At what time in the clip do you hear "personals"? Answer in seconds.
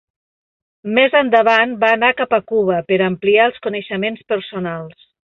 4.33-5.05